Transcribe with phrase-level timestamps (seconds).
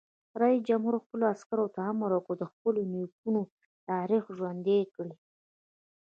[0.41, 3.41] رئیس جمهور خپلو عسکرو ته امر وکړ؛ د خپلو نیکونو
[3.89, 5.13] تاریخ ژوندی کړئ!